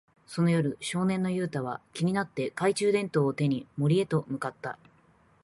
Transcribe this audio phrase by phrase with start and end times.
[0.25, 4.79] その夜、少年のユウタは気になって、懐中電灯を手に森へと向かった。